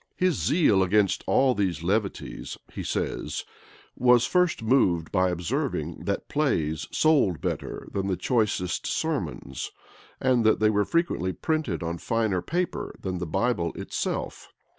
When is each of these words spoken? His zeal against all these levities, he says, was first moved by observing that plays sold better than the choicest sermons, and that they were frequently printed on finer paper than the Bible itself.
His 0.15 0.33
zeal 0.41 0.81
against 0.81 1.23
all 1.27 1.53
these 1.53 1.83
levities, 1.83 2.57
he 2.73 2.81
says, 2.83 3.43
was 3.95 4.25
first 4.25 4.63
moved 4.63 5.11
by 5.11 5.29
observing 5.29 6.05
that 6.05 6.27
plays 6.27 6.87
sold 6.91 7.39
better 7.39 7.87
than 7.93 8.07
the 8.07 8.17
choicest 8.17 8.87
sermons, 8.87 9.69
and 10.19 10.43
that 10.43 10.59
they 10.59 10.71
were 10.71 10.85
frequently 10.85 11.33
printed 11.33 11.83
on 11.83 11.99
finer 11.99 12.41
paper 12.41 12.95
than 12.99 13.19
the 13.19 13.27
Bible 13.27 13.73
itself. 13.75 14.51